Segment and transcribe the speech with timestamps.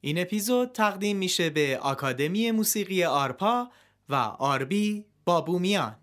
[0.00, 3.68] این اپیزود تقدیم میشه به آکادمی موسیقی آرپا
[4.08, 5.96] و آربی بابومیان.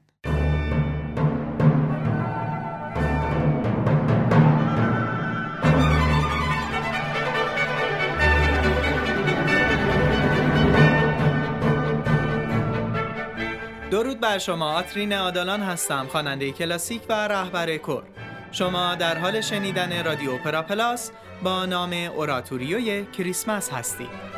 [13.91, 18.04] درود بر شما آترین آدالان هستم خواننده کلاسیک و رهبر کور.
[18.52, 21.11] شما در حال شنیدن رادیو اپرا پلاس
[21.43, 24.35] با نام اوراتوریوی کریسمس هستید.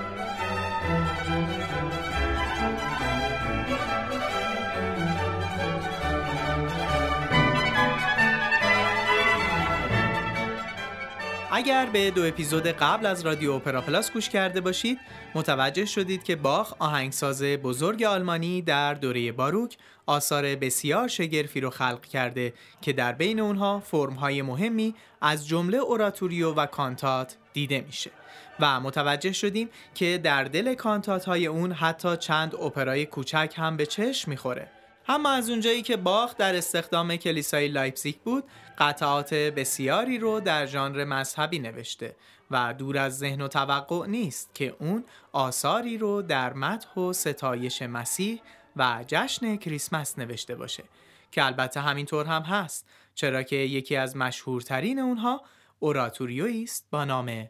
[11.58, 15.00] اگر به دو اپیزود قبل از رادیو اپرا پلاس گوش کرده باشید
[15.36, 22.06] متوجه شدید که باخ آهنگساز بزرگ آلمانی در دوره باروک آثار بسیار شگرفی رو خلق
[22.06, 28.12] کرده که در بین اونها فرمهای مهمی از جمله اوراتوریو و کانتات دیده میشه.
[28.60, 33.86] و متوجه شدیم که در دل کانتات های اون حتی چند اپرای کوچک هم به
[33.86, 34.77] چشم می‌خوره.
[35.08, 38.44] اما از اونجایی که باخ در استخدام کلیسای لایپزیگ بود
[38.78, 42.16] قطعات بسیاری رو در ژانر مذهبی نوشته
[42.52, 47.82] و دور از ذهن و توقع نیست که اون آثاری رو در مدح و ستایش
[47.82, 48.42] مسیح
[48.76, 50.84] و جشن کریسمس نوشته باشه
[51.32, 55.42] که البته همینطور هم هست چرا که یکی از مشهورترین اونها
[55.80, 57.50] اوراتوریویی است با نام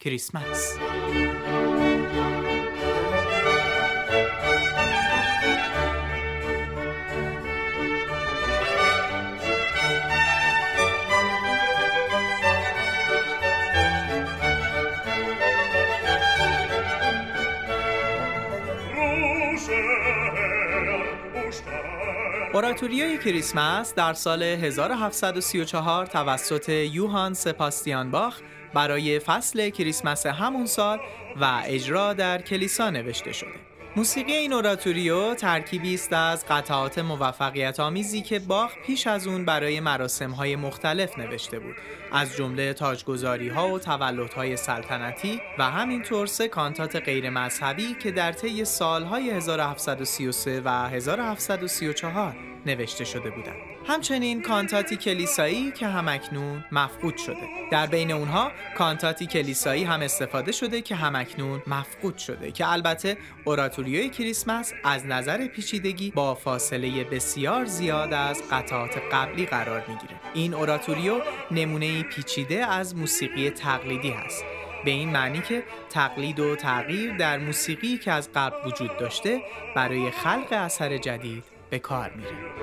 [0.00, 0.78] کریسمس.
[22.56, 28.40] اوراتوریوی کریسمس در سال 1734 توسط یوهان سپاستیان باخ
[28.74, 30.98] برای فصل کریسمس همون سال
[31.40, 33.76] و اجرا در کلیسا نوشته شده.
[33.96, 39.80] موسیقی این اوراتوریو ترکیبی است از قطعات موفقیت آمیزی که باخ پیش از اون برای
[39.80, 41.74] مراسم های مختلف نوشته بود
[42.12, 48.32] از جمله تاجگذاری ها و تولدهای سلطنتی و همینطور سه کانتات غیر مذهبی که در
[48.32, 53.56] طی سالهای 1733 و 1734 نوشته شده بودند.
[53.86, 57.48] همچنین کانتاتی کلیسایی که همکنون مفقود شده.
[57.70, 64.08] در بین اونها کانتاتی کلیسایی هم استفاده شده که همکنون مفقود شده که البته اوراتوریوی
[64.08, 70.20] کریسمس از نظر پیچیدگی با فاصله بسیار زیاد از قطعات قبلی قرار می‌گیره.
[70.34, 74.44] این اوراتوریو نمونه پیچیده از موسیقی تقلیدی هست.
[74.84, 79.40] به این معنی که تقلید و تغییر در موسیقی که از قبل وجود داشته
[79.76, 82.56] برای خلق اثر جدید به کار میره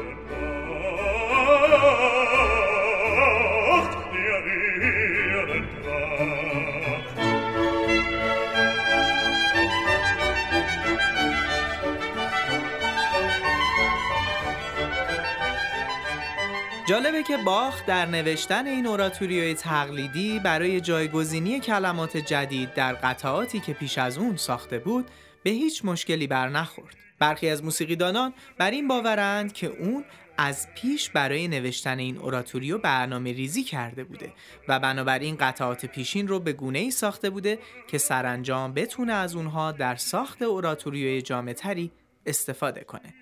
[16.86, 23.74] جالبه که باخ در نوشتن این اوراتوریوی تقلیدی برای جایگزینی کلمات جدید در قطعاتی که
[23.74, 25.06] پیش از اون ساخته بود
[25.44, 27.03] به هیچ مشکلی بر نخورد.
[27.20, 30.06] برخی از موسیقیدانان بر این باورند که اون
[30.38, 34.34] از پیش برای نوشتن این اوراتوریو برنامه ریزی کرده بوده
[34.68, 39.72] و بنابراین قطعات پیشین رو به گونه ای ساخته بوده که سرانجام بتونه از اونها
[39.72, 41.92] در ساخت اوراتوریوی جامعتری
[42.26, 43.14] استفاده کنه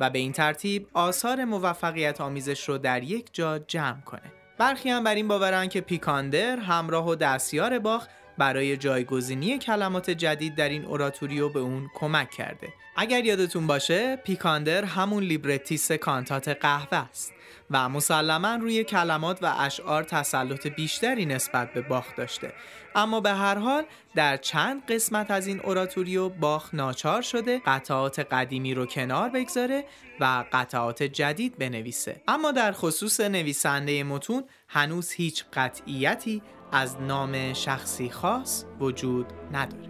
[0.00, 4.32] و به این ترتیب آثار موفقیت آمیزش رو در یک جا جمع کنه.
[4.58, 8.06] برخی هم بر این باورند که پیکاندر همراه و دستیار باخ
[8.38, 12.68] برای جایگزینی کلمات جدید در این اوراتوریو به اون کمک کرده.
[12.96, 17.32] اگر یادتون باشه پیکاندر همون لیبرتیس کانتات قهوه است
[17.70, 22.52] و مسلما روی کلمات و اشعار تسلط بیشتری نسبت به باخ داشته.
[22.94, 23.84] اما به هر حال
[24.14, 29.84] در چند قسمت از این اوراتوریو باخ ناچار شده قطعات قدیمی رو کنار بگذاره
[30.20, 32.20] و قطعات جدید بنویسه.
[32.28, 39.88] اما در خصوص نویسنده متون هنوز هیچ قطعیتی از نام شخصی خاص وجود نداره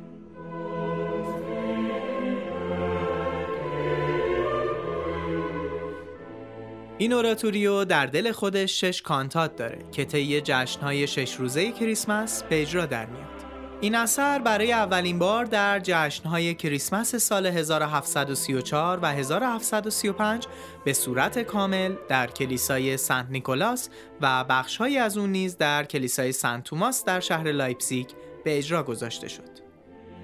[6.99, 12.63] این اوراتوریو در دل خودش شش کانتات داره که طی جشنهای شش روزه کریسمس به
[12.63, 13.48] اجرا در میاد.
[13.81, 20.47] این اثر برای اولین بار در جشنهای کریسمس سال 1734 و 1735
[20.85, 23.89] به صورت کامل در کلیسای سنت نیکولاس
[24.21, 28.07] و بخشهایی از اون نیز در کلیسای سنت توماس در شهر لایپزیگ
[28.45, 29.69] به اجرا گذاشته شد.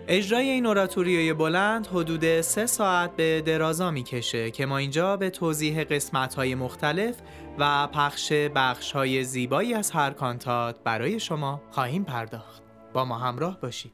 [0.09, 5.85] اجرای این اوراتوریوی بلند حدود سه ساعت به درازا می‌کشه که ما اینجا به توضیح
[5.85, 7.15] قسمت های مختلف
[7.59, 12.64] و پخش بخش های زیبایی از هر کانتات برای شما خواهیم پرداخت
[12.95, 13.93] با ما همراه باشید.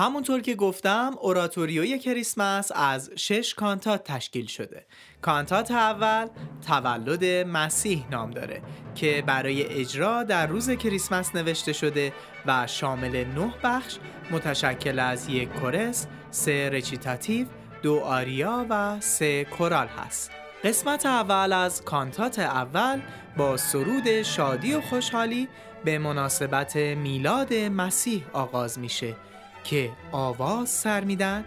[0.00, 4.86] همونطور که گفتم اوراتوریوی کریسمس از شش کانتات تشکیل شده.
[5.22, 6.26] کانتات اول
[6.66, 8.62] تولد مسیح نام داره
[8.94, 12.12] که برای اجرا در روز کریسمس نوشته شده
[12.46, 13.96] و شامل نه بخش
[14.30, 17.46] متشکل از یک کورس، سه رچیتاتیو،
[17.82, 20.30] دو آریا و سه کورال هست.
[20.64, 23.00] قسمت اول از کانتات اول
[23.36, 25.48] با سرود شادی و خوشحالی
[25.84, 29.16] به مناسبت میلاد مسیح آغاز میشه.
[29.64, 31.44] که آواز سر میدن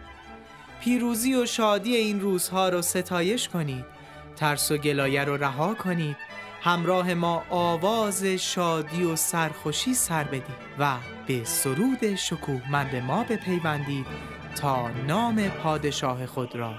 [0.82, 3.86] پیروزی و شادی این روزها رو ستایش کنید
[4.36, 6.18] ترس و گلایه رو رها کنید
[6.62, 10.44] همراه ما آواز شادی و سرخوشی سر بدید
[10.80, 10.96] و
[11.28, 14.06] به سرود شکوهمند ما بپیوندید
[14.56, 16.76] تا نام پادشاه خود را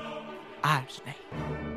[0.64, 1.74] ارج نهید.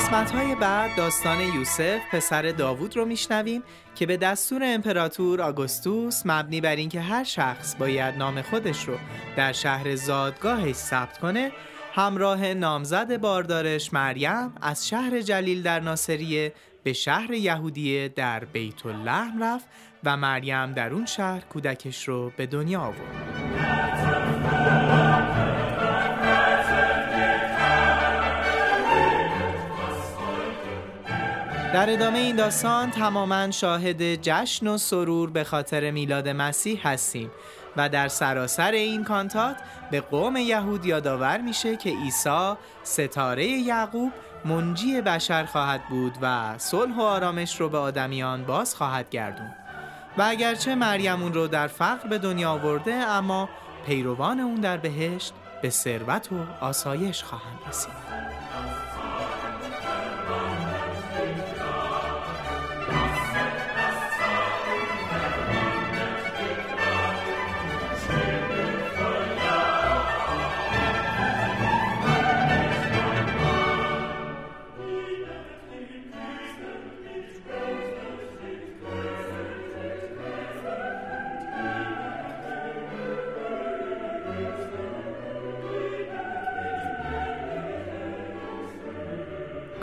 [0.00, 3.62] قسمت های بعد داستان یوسف پسر داوود رو میشنویم
[3.94, 8.94] که به دستور امپراتور آگوستوس مبنی بر اینکه هر شخص باید نام خودش رو
[9.36, 11.52] در شهر زادگاهش ثبت کنه
[11.94, 16.52] همراه نامزد باردارش مریم از شهر جلیل در ناصریه
[16.82, 19.66] به شهر یهودیه در بیت اللحم رفت
[20.04, 23.29] و مریم در اون شهر کودکش رو به دنیا آورد.
[31.74, 37.30] در ادامه این داستان تماما شاهد جشن و سرور به خاطر میلاد مسیح هستیم
[37.76, 39.56] و در سراسر این کانتات
[39.90, 44.12] به قوم یهود یادآور میشه که عیسی ستاره یعقوب
[44.44, 49.50] منجی بشر خواهد بود و صلح و آرامش رو به آدمیان باز خواهد گردون
[50.18, 53.48] و اگرچه مریم اون رو در فقر به دنیا آورده اما
[53.86, 55.32] پیروان اون در بهشت
[55.62, 58.29] به ثروت و آسایش خواهند رسید.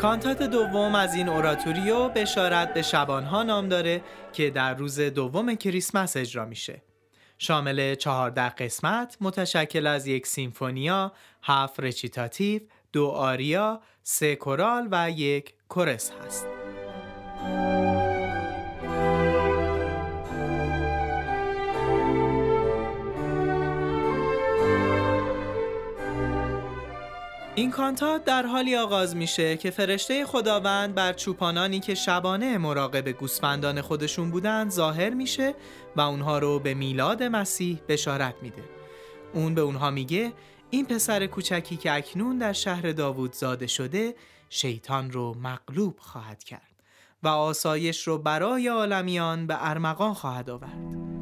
[0.08, 4.02] کانتات دوم از این اوراتوریو بشارت به شبانها نام داره
[4.34, 6.82] که در روز دوم کریسمس اجرا میشه.
[7.38, 11.12] شامل چهارده قسمت متشکل از یک سیمفونیا،
[11.44, 12.62] هفت رچیتاتیو،
[12.94, 16.48] دو آریا، سه کورال و یک کورس هست.
[27.58, 33.82] این کانتات در حالی آغاز میشه که فرشته خداوند بر چوپانانی که شبانه مراقب گوسفندان
[33.82, 35.54] خودشون بودند ظاهر میشه
[35.96, 38.64] و اونها رو به میلاد مسیح بشارت میده.
[39.34, 40.34] اون به اونها میگه
[40.70, 44.16] این پسر کوچکی که اکنون در شهر داوود زاده شده
[44.50, 46.84] شیطان رو مغلوب خواهد کرد
[47.24, 51.17] و آسایش رو برای عالمیان به ارمغان خواهد آورد.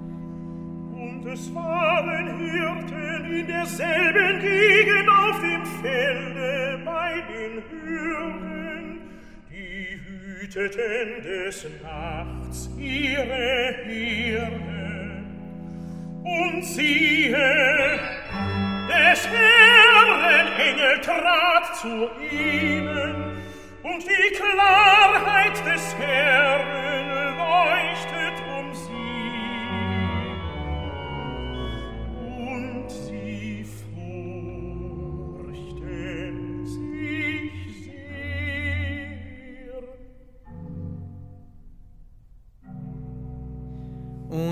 [1.26, 9.00] des waren Hirten in derselben Gegend auf dem Felde bei den Hürden,
[9.50, 15.24] die hüteten des Nachts ihre Hirte.
[16.24, 18.00] Und siehe,
[18.88, 23.16] des Herren Engel trat zu ihnen,
[23.82, 26.85] und die Klarheit des Herren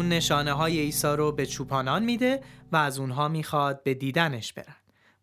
[0.03, 2.41] اون نشانه های عیسی رو به چوپانان میده
[2.71, 4.75] و از اونها می‌خواد به دیدنش برن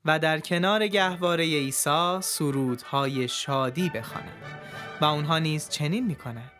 [0.04, 4.42] و در کنار گهواره عیسی سرودهای شادی بخوانند
[5.00, 6.52] و اونها نیز چنین می‌کنند.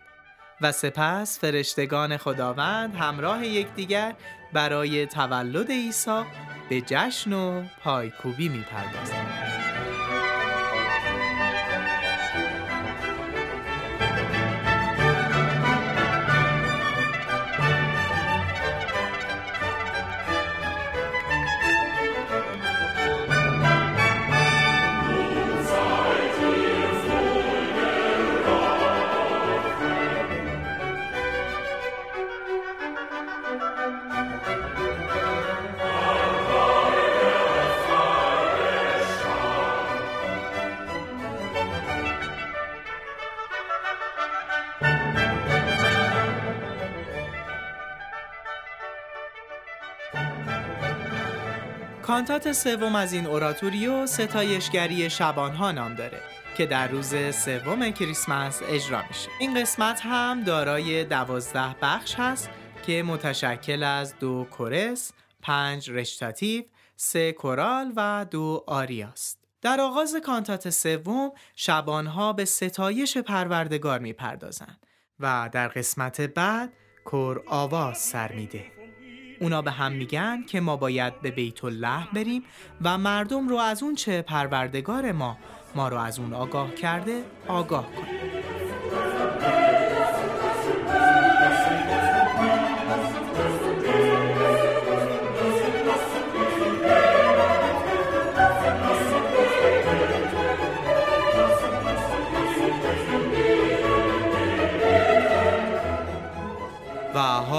[0.61, 4.15] و سپس فرشتگان خداوند همراه یکدیگر
[4.53, 6.23] برای تولد عیسی
[6.69, 9.40] به جشن و پایکوبی می‌پردازند.
[52.11, 56.21] کانتات سوم از این اوراتوریو ستایشگری شبانها نام داره
[56.57, 59.29] که در روز سوم کریسمس اجرا میشه.
[59.41, 62.51] این قسمت هم دارای دوازده بخش هست
[62.87, 65.13] که متشکل از دو کورس،
[65.43, 66.63] پنج رشتاتیو،
[66.97, 69.39] سه کورال و دو آریاست.
[69.63, 74.87] در آغاز کانتات سوم شبانها به ستایش پروردگار می‌پردازند
[75.21, 76.73] و در قسمت بعد
[77.05, 78.80] کور آواز سر میده.
[79.41, 82.43] اونا به هم میگن که ما باید به بیت الله بریم
[82.83, 85.37] و مردم رو از اون چه پروردگار ما
[85.75, 88.30] ما رو از اون آگاه کرده آگاه کنیم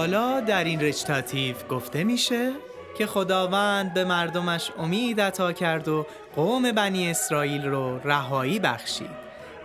[0.01, 2.51] حالا در این رجتاتیو گفته میشه
[2.98, 6.05] که خداوند به مردمش امید عطا کرد و
[6.36, 9.10] قوم بنی اسرائیل رو رهایی بخشید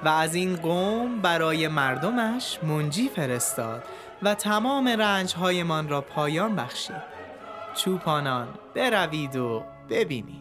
[0.04, 3.82] و از این قوم برای مردمش منجی فرستاد
[4.22, 7.02] و تمام رنجهایمان را پایان بخشید.
[7.74, 10.36] چوپانان بروید و ببینید.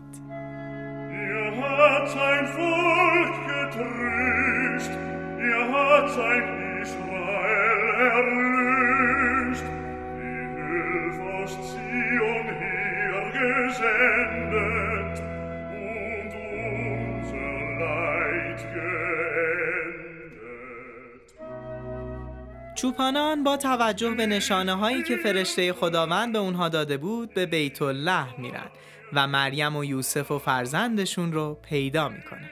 [22.76, 27.82] چوپانان با توجه به نشانه هایی که فرشته خداوند به اونها داده بود به بیت
[27.82, 28.70] الله میرن
[29.14, 32.50] و مریم و یوسف و فرزندشون رو پیدا می‌کنن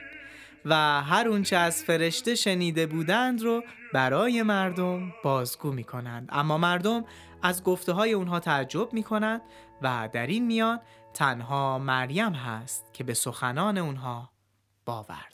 [0.64, 6.28] و هر اونچه از فرشته شنیده بودند رو برای مردم بازگو می‌کنند.
[6.32, 7.04] اما مردم
[7.44, 9.40] از گفته های اونها تعجب می‌کنند
[9.82, 10.80] و در این میان
[11.14, 14.30] تنها مریم هست که به سخنان اونها
[14.84, 15.33] باور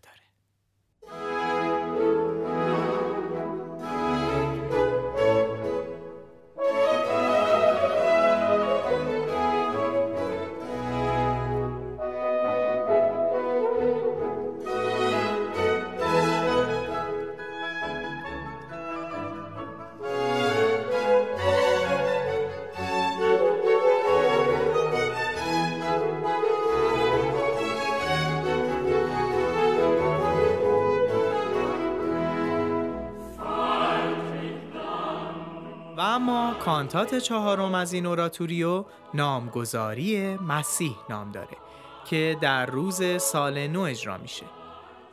[36.58, 38.84] کانتات چهارم از این اوراتوریو
[39.14, 41.56] نامگذاری مسیح نام داره
[42.04, 44.46] که در روز سال نو اجرا میشه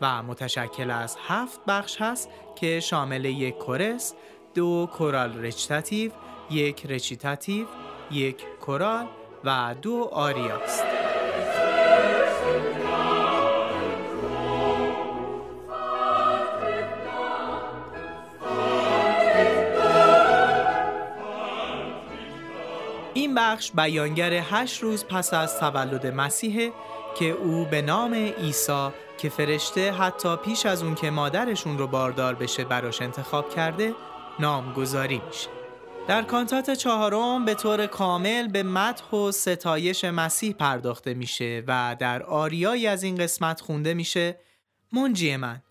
[0.01, 4.13] و متشکل از هفت بخش هست که شامل یک کورس،
[4.53, 6.11] دو کورال رچتاتیو،
[6.51, 7.65] یک رچیتاتیو،
[8.11, 9.07] یک کورال
[9.43, 10.09] و دو
[23.17, 23.35] آریاست.
[23.37, 26.71] بخش بیانگر هشت روز پس از تولد مسیحه
[27.19, 32.35] که او به نام عیسی که فرشته حتی پیش از اون که مادرشون رو باردار
[32.35, 33.93] بشه براش انتخاب کرده
[34.39, 35.47] نامگذاری میشه
[36.07, 42.23] در کانتات چهارم به طور کامل به مدح و ستایش مسیح پرداخته میشه و در
[42.23, 44.39] آریایی از این قسمت خونده میشه
[44.93, 45.61] منجی من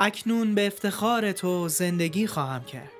[0.00, 2.93] اکنون به افتخار تو زندگی خواهم کرد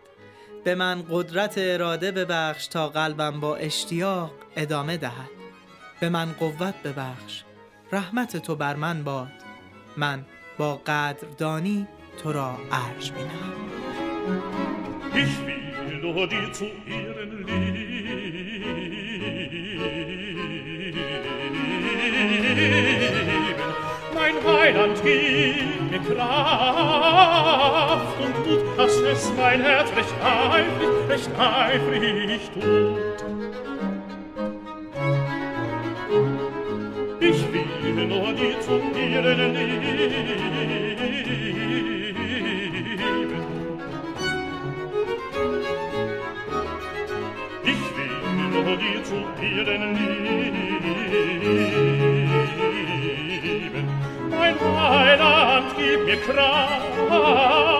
[0.64, 5.30] به من قدرت اراده ببخش تا قلبم با اشتیاق ادامه دهد.
[6.00, 7.42] به من قوت ببخش
[7.92, 9.32] رحمت تو بر من باد.
[9.96, 10.24] من
[10.58, 11.86] با قدردانی
[12.22, 13.54] تو را ارج بینم
[24.14, 25.73] Mein Heiland gibt
[26.06, 27.64] Kraft
[28.20, 33.24] und Mut, dass es mein Herz recht eifrig, recht eifrig tut.
[37.20, 39.84] Ich will nur dir zu ihren Lieben.
[47.64, 50.23] Ich will nur dir zu ihren Lieben.
[56.14, 57.78] Mir Kraft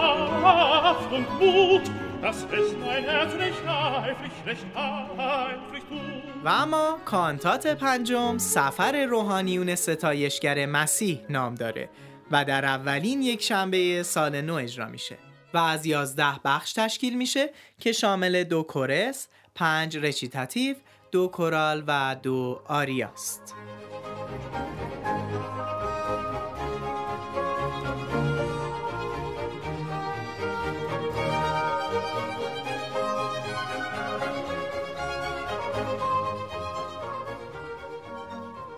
[1.12, 1.82] und Mut,
[2.22, 6.24] dass es mein Herz recht eifrig, recht eifrig tut.
[6.44, 11.88] و اما کانتات پنجم سفر روحانیون ستایشگر مسیح نام داره
[12.30, 15.16] و در اولین یک شنبه سال نو اجرا میشه
[15.54, 20.76] و از یازده بخش تشکیل میشه که شامل دو کورس، پنج رچیتاتیو،
[21.12, 23.54] دو کورال و دو آریاست.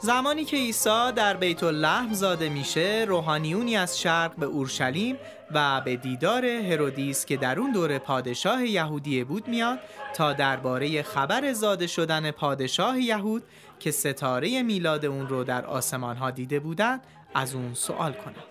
[0.07, 5.17] زمانی که عیسی در بیت اللحم زاده میشه روحانیونی از شرق به اورشلیم
[5.51, 9.79] و به دیدار هرودیس که در اون دوره پادشاه یهودیه بود میاد
[10.15, 13.43] تا درباره خبر زاده شدن پادشاه یهود
[13.81, 17.01] که ستاره میلاد اون رو در آسمان ها دیده بودند
[17.35, 18.45] از اون سوال کنند.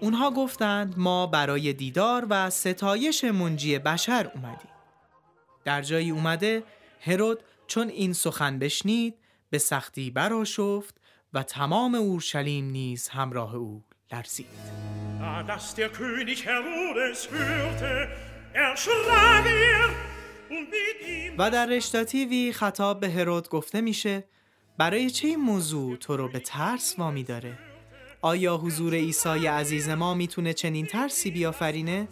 [0.00, 4.70] اونها گفتند ما برای دیدار و ستایش منجی بشر اومدیم.
[5.64, 6.62] در جایی اومده
[7.00, 9.14] هرود چون این سخن بشنید
[9.50, 11.00] به سختی براشفت
[11.32, 14.46] و تمام اورشلیم نیز همراه او لرزید.
[21.38, 24.24] و در رشتاتیوی خطاب به هرود گفته میشه
[24.78, 27.58] برای چه این موضوع تو رو به ترس وامی داره؟
[28.22, 32.08] آیا حضور عیسی عزیز ما می‌تونه چنین ترسی بیافرینه؟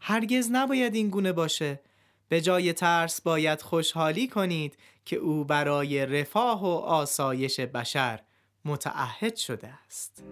[0.00, 1.80] هرگز نباید این گونه باشه
[2.28, 8.20] به جای ترس باید خوشحالی کنید که او برای رفاه و آسایش بشر
[8.64, 10.24] متعهد شده است.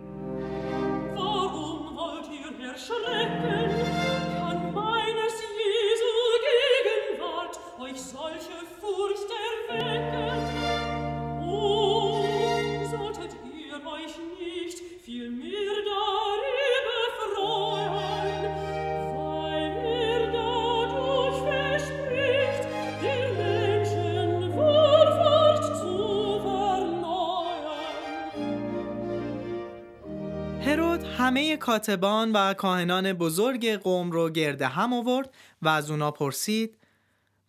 [31.39, 36.79] همه کاتبان و کاهنان بزرگ قوم رو گرده هم آورد و از اونا پرسید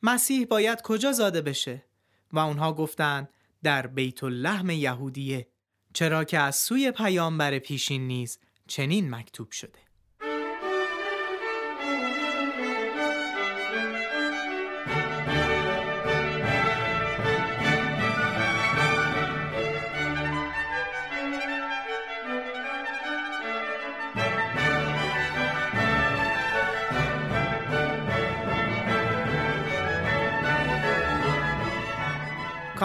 [0.03, 1.85] مسیح باید کجا زاده بشه؟
[2.33, 3.29] و اونها گفتند
[3.63, 5.47] در بیت اللحم یهودیه
[5.93, 9.79] چرا که از سوی پیامبر پیشین نیز چنین مکتوب شده.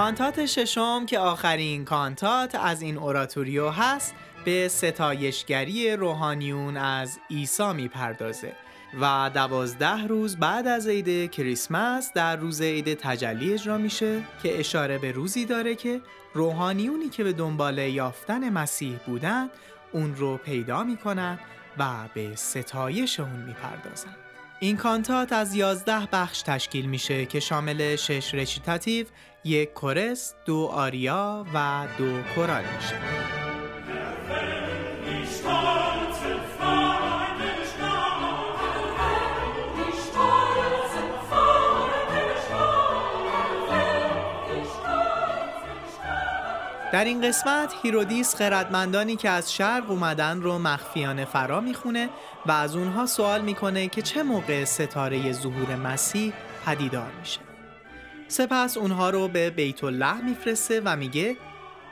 [0.04, 4.14] کانتات ششم که آخرین کانتات از این اوراتوریو هست
[4.44, 8.52] به ستایشگری روحانیون از عیسی می‌پردازه
[9.00, 14.98] و دوازده روز بعد از عید کریسمس در روز عید تجلی اجرا میشه که اشاره
[14.98, 16.00] به روزی داره که
[16.34, 19.50] روحانیونی که به دنبال یافتن مسیح بودن
[19.92, 21.38] اون رو پیدا می‌کنن
[21.78, 24.23] و به ستایش اون می‌پردازن.
[24.60, 29.06] این کانتات از یازده بخش تشکیل میشه که شامل شش رچیتاتیو،
[29.44, 33.43] یک کورس، دو آریا و دو کورال میشه.
[46.94, 52.08] در این قسمت هیرودیس خردمندانی که از شرق اومدن رو مخفیانه فرا می‌خونه
[52.46, 56.32] و از اونها سوال می‌کنه که چه موقع ستاره ظهور مسیح
[56.66, 57.40] پدیدار میشه.
[58.28, 61.36] سپس اونها رو به بیت الله میفرسته و میگه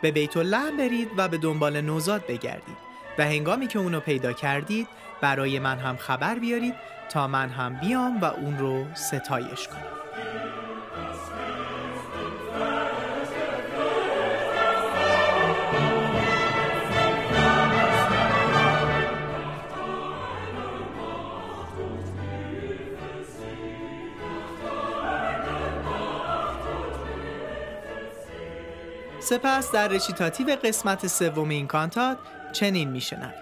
[0.02, 2.76] به بیت الله برید و به دنبال نوزاد بگردید
[3.18, 4.88] و هنگامی که اونو پیدا کردید
[5.20, 6.74] برای من هم خبر بیارید
[7.08, 10.01] تا من هم بیام و اون رو ستایش کنم.
[29.33, 32.18] سپس در رچیتاتیو قسمت سوم این کانتات
[32.53, 33.35] چنین میشنویم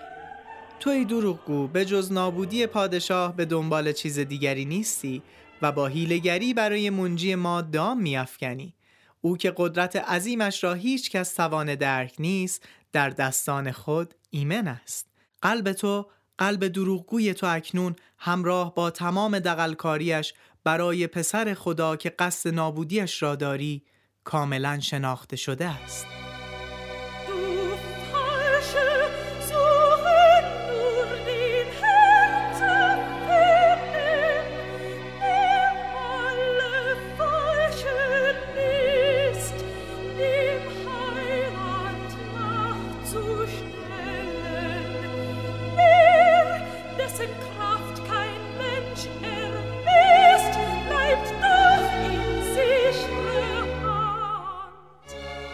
[0.81, 5.23] توی دروغگو به جز نابودی پادشاه به دنبال چیز دیگری نیستی
[5.63, 8.75] و با هیلگری برای منجی ما دام میافکنی.
[9.21, 15.07] او که قدرت عظیمش را هیچ کس توان درک نیست در دستان خود ایمن است.
[15.43, 16.07] قلب تو
[16.39, 23.37] قلب دروغگوی تو اکنون همراه با تمام دقلکاریش برای پسر خدا که قصد نابودیش را
[23.37, 23.83] داری
[24.25, 26.07] کاملا شناخته شده است.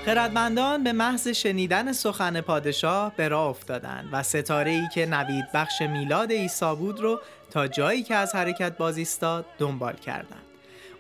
[0.07, 5.83] خردمندان به محض شنیدن سخن پادشاه به راه افتادند و ستاره ای که نوید بخش
[5.83, 10.43] میلاد عیسی بود رو تا جایی که از حرکت باز ایستاد دنبال کردند.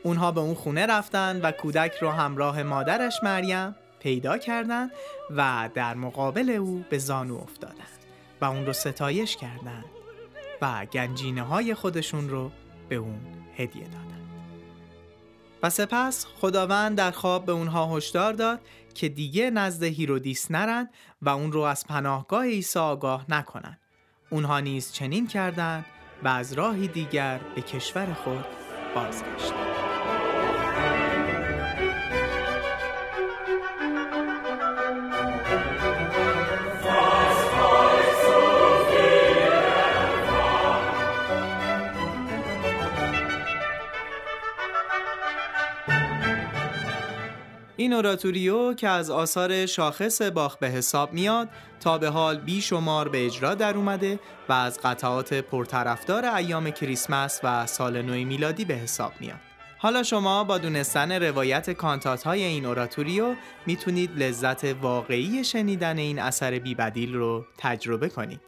[0.02, 4.90] اونها به اون خونه رفتند و کودک رو همراه مادرش مریم پیدا کردند
[5.36, 7.98] و در مقابل او به زانو افتادند
[8.40, 9.84] و اون رو ستایش کردند
[10.62, 12.50] و گنجینه های خودشون رو
[12.88, 13.20] به اون
[13.56, 14.15] هدیه دادند.
[15.62, 18.60] و سپس خداوند در خواب به اونها هشدار داد
[18.94, 20.90] که دیگه نزد هیرودیس نرند
[21.22, 23.80] و اون رو از پناهگاه عیسی آگاه نکنند.
[24.30, 25.84] اونها نیز چنین کردند
[26.24, 28.44] و از راهی دیگر به کشور خود
[28.94, 29.86] بازگشتند.
[47.76, 51.48] این اوراتوریو که از آثار شاخص باخ به حساب میاد
[51.80, 57.66] تا به حال بیشمار به اجرا در اومده و از قطعات پرطرفدار ایام کریسمس و
[57.66, 59.40] سال نو میلادی به حساب میاد.
[59.78, 63.34] حالا شما با دونستن روایت کانتات های این اوراتوریو
[63.66, 68.40] می‌تونید لذت واقعی شنیدن این اثر بیبدیل رو تجربه کنید.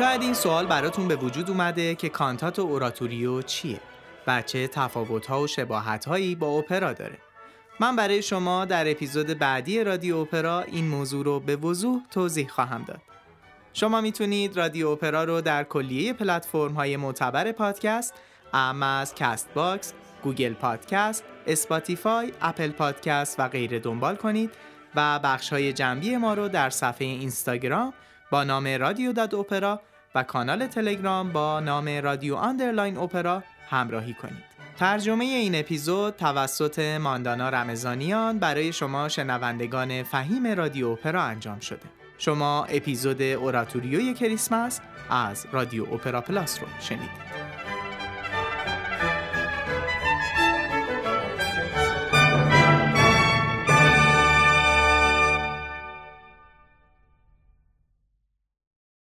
[0.00, 3.80] شاید این سوال براتون به وجود اومده که کانتات و اوراتوریو چیه
[4.26, 7.18] و چه تفاوت‌ها و شباهت‌هایی با اپرا داره.
[7.80, 12.84] من برای شما در اپیزود بعدی رادیو اپرا این موضوع رو به وضوح توضیح خواهم
[12.84, 13.00] داد.
[13.72, 18.14] شما می‌تونید رادیو اپرا رو در کلیه پلتفرم های معتبر پادکست
[18.52, 24.50] اما از کاست باکس، گوگل پادکست، اسپاتیفای، اپل پادکست و غیره دنبال کنید
[24.94, 27.92] و بخش های جنبی ما رو در صفحه اینستاگرام
[28.30, 29.80] با نام رادیو dot اپرا
[30.14, 34.50] و کانال تلگرام با نام رادیو underline اپرا همراهی کنید.
[34.78, 41.86] ترجمه این اپیزود توسط ماندانا رمضانیان برای شما شنوندگان فهیم رادیو اپرا انجام شده.
[42.18, 47.29] شما اپیزود اوراتوریوی کریسمس از رادیو اپرا پلاس رو شنیدید.